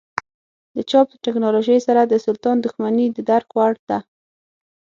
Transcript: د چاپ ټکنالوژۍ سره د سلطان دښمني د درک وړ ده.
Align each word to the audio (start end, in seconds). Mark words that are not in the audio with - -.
د 0.75 0.77
چاپ 0.89 1.07
ټکنالوژۍ 1.25 1.79
سره 1.87 2.01
د 2.05 2.13
سلطان 2.25 2.57
دښمني 2.65 3.05
د 3.11 3.17
درک 3.29 3.49
وړ 3.57 3.73
ده. 3.89 3.99